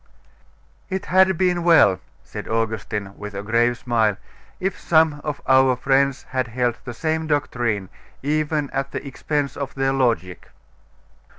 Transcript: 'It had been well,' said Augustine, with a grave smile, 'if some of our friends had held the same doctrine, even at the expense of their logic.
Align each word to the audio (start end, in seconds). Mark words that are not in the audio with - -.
'It 0.89 1.05
had 1.05 1.37
been 1.37 1.61
well,' 1.63 1.99
said 2.23 2.47
Augustine, 2.47 3.15
with 3.19 3.35
a 3.35 3.43
grave 3.43 3.77
smile, 3.77 4.17
'if 4.59 4.79
some 4.79 5.21
of 5.23 5.41
our 5.45 5.75
friends 5.75 6.23
had 6.29 6.47
held 6.47 6.75
the 6.85 6.93
same 6.95 7.27
doctrine, 7.27 7.87
even 8.23 8.71
at 8.71 8.89
the 8.89 9.07
expense 9.07 9.55
of 9.55 9.75
their 9.75 9.93
logic. 9.93 10.49